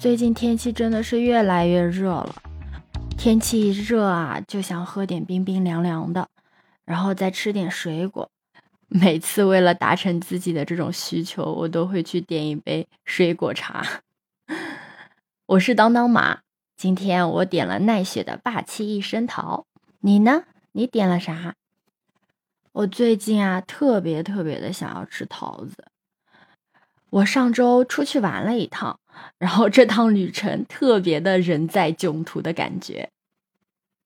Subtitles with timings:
[0.00, 2.34] 最近天气真的是越来越热了，
[3.18, 6.30] 天气一热啊，就想喝点冰冰凉凉的，
[6.86, 8.30] 然后再吃点水果。
[8.88, 14.00] 每次为了达成自己的这种需求，我都会去点一杯水果茶。
[15.44, 16.38] 我是当当马，
[16.78, 19.66] 今天我点了奈雪的霸气一生桃，
[20.00, 20.44] 你呢？
[20.72, 21.56] 你点了啥？
[22.72, 25.88] 我最近啊，特别特别的想要吃桃子。
[27.10, 28.98] 我上周出去玩了一趟。
[29.38, 33.10] 然后这趟旅程特别的人在囧途的感觉，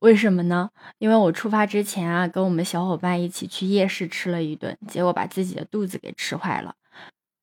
[0.00, 0.70] 为什么呢？
[0.98, 6.74] 因为我出发之前啊，跟我们小伙伴一起去夜市吃了一顿，结果把自己的肚子给吃坏了，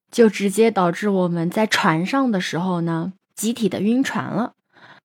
[0.09, 4.53] 就直接导致我们在船上的时候呢，集体的晕船了。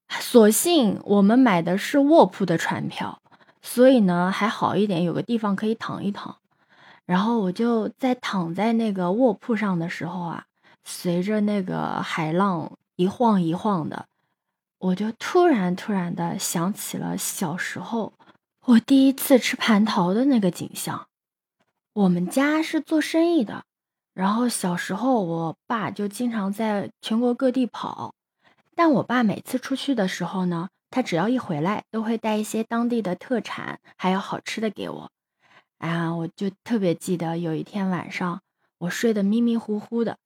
[0.09, 3.21] 所幸我们买的是卧铺的船票，
[3.61, 6.37] 所以呢还好一点，有个地方可以躺一躺。
[7.05, 10.47] 然后我就在躺在那个卧铺上的时候啊。
[10.85, 14.07] 随着那个海浪一晃一晃的，
[14.79, 18.13] 我就突然突然的想起了小时候
[18.67, 21.07] 我第一次吃蟠桃的那个景象。
[21.93, 23.65] 我们家是做生意的，
[24.15, 28.15] 然后小时候我爸就经常在全国各地跑，
[28.75, 35.11] 但我爸每次出去的时候呢，他只要一回来，都会带一些当地的特产还有好吃的给我。
[35.79, 38.41] 啊，我就特别记得有一天晚上，
[38.79, 40.19] 我睡得迷迷糊糊的。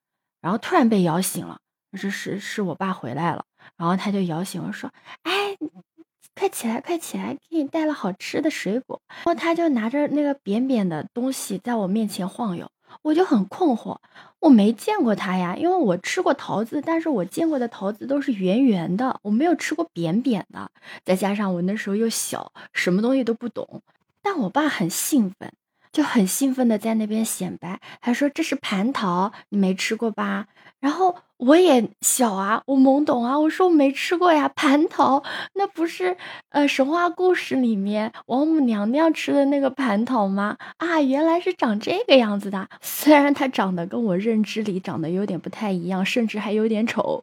[0.44, 1.56] 然后突然被摇醒了，
[1.94, 3.46] 是是是我爸回来了，
[3.78, 4.90] 然后他就摇醒我说
[5.24, 5.56] ：“哎，
[6.38, 13.96] 快起来，快起来，给你带了好吃的水果。”然后他就拿着那个扁扁的东西在我面前晃悠，我就很困惑，
[14.38, 20.70] 我没见过他呀，因为我吃过桃子，但是我见过的桃子都是圆圆的，我没有吃过扁扁的。
[21.06, 23.80] 再加上我那时候又小，什么东西都不懂，
[24.20, 25.50] 但我爸很兴奋。
[25.94, 30.46] 就很兴奋的在那边显摆，还说这是蟠桃，你没吃过吧？
[30.80, 35.22] 然后我也小啊，我懵懂啊，我说我没吃过呀，蟠桃
[35.54, 36.16] 那不是
[36.50, 40.56] 呃神话故事里面王母娘娘吃的那个蟠桃吗？
[40.78, 42.68] 啊，原来是长这个样子的。
[42.82, 47.22] 虽然它长得跟我认知里长得有点不太一样，甚至还有点丑，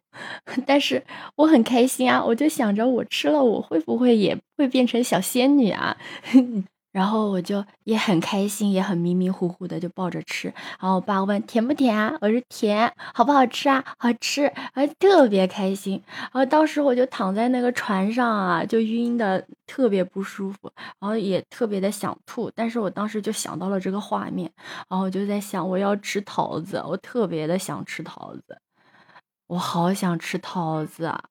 [0.66, 1.04] 但是
[1.36, 5.98] 我很开心啊，我就想着我吃了我会不会也会变成小仙女啊？
[6.92, 10.48] 然后我就也很开心，也很迷迷糊糊的就抱着吃。
[10.80, 12.14] 然后我爸问甜不甜啊？
[12.22, 13.84] 我说甜，好不好吃啊？
[13.98, 16.02] 好吃，还特别开心。
[16.18, 22.52] 然后当时我就躺在那个船上啊，就晕的特别不舒服，然后也特别的想吐。
[22.54, 24.52] 但是我当时就想到了这个画面，
[24.90, 28.60] 然后我就在想，我要吃桃子，我特别的想吃桃子，
[29.48, 31.24] 我好想吃桃子啊！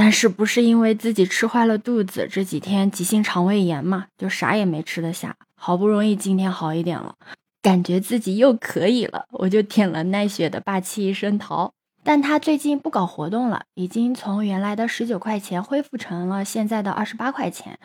[0.00, 5.34] 但是不是因为自己吃坏了肚子，这几天急性肠胃炎嘛，就啥也没吃得下。
[5.56, 7.16] 好不容易今天好一点了，
[7.60, 11.72] 感觉自己又可以了，我就点了奈雪的霸气一生桃。
[12.04, 17.80] 但它最近不搞活动了，已经从原来的十九块钱恢复成了现在的二十八块钱。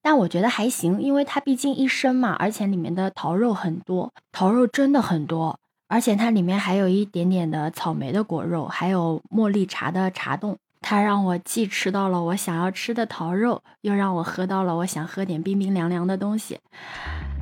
[0.00, 5.58] 但我觉得还行，因为它毕竟一升嘛，而且里面的桃肉很多，桃肉真的很多，
[5.88, 10.56] 而且它里面还有一点点的草莓的果肉，还有茉莉茶的茶冻。
[10.90, 16.58] 他让我既吃到了我想要吃的桃肉，又让我喝到了我想喝点冰冰凉凉的东西，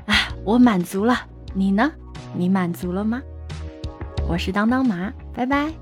[0.04, 1.16] 啊，我满足了。
[1.54, 1.92] 你呢？
[2.34, 3.22] 你满足了吗？
[4.28, 5.72] 我是当当麻，拜拜。